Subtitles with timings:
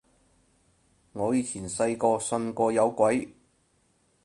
[1.13, 3.35] 我以前細個信過有鬼